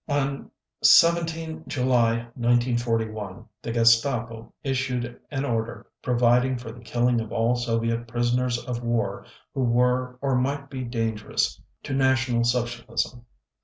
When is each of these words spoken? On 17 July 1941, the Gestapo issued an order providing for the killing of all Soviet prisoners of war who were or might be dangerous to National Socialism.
On 0.07 0.49
17 0.81 1.65
July 1.67 2.23
1941, 2.33 3.45
the 3.61 3.71
Gestapo 3.71 4.51
issued 4.63 5.19
an 5.29 5.45
order 5.45 5.85
providing 6.01 6.57
for 6.57 6.71
the 6.71 6.79
killing 6.81 7.21
of 7.21 7.31
all 7.31 7.55
Soviet 7.55 8.07
prisoners 8.07 8.57
of 8.57 8.81
war 8.81 9.27
who 9.53 9.61
were 9.61 10.17
or 10.19 10.35
might 10.35 10.71
be 10.71 10.83
dangerous 10.83 11.61
to 11.83 11.93
National 11.93 12.43
Socialism. 12.43 13.27